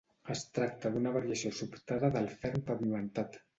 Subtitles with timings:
[0.35, 3.43] Es tracta d'una variació sobtada del ferm pavimentat.